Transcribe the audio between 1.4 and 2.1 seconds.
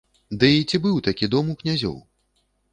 у князёў?